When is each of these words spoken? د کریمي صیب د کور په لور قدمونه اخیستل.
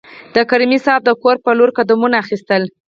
د 0.35 0.37
کریمي 0.49 0.79
صیب 0.85 1.01
د 1.05 1.09
کور 1.21 1.35
په 1.43 1.51
لور 1.57 1.69
قدمونه 1.77 2.15
اخیستل. 2.23 2.63